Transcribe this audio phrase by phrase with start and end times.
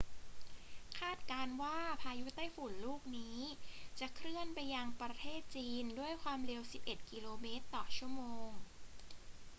[0.99, 3.37] คาดการณ์ว่าพายุไต้ฝุ่นลูกนี้
[3.99, 8.49] จะเคลื่อนไปยังประเทศจีนด้วยความเร็ว 11 กิโลเมตรต่อชั่วโมง